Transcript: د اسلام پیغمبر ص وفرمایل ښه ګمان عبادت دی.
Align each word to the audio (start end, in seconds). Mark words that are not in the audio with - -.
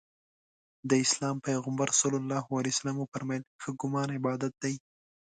د 0.89 0.91
اسلام 1.05 1.35
پیغمبر 1.47 1.89
ص 1.99 2.01
وفرمایل 3.01 3.43
ښه 3.61 3.71
ګمان 3.81 4.09
عبادت 4.17 4.53
دی. 4.63 4.75